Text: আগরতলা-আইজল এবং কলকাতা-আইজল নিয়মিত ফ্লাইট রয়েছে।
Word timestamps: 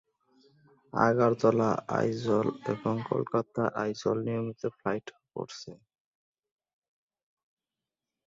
আগরতলা-আইজল 0.93 2.47
এবং 2.73 2.93
কলকাতা-আইজল 3.09 4.17
নিয়মিত 4.27 4.61
ফ্লাইট 4.77 5.07
রয়েছে। 5.33 5.71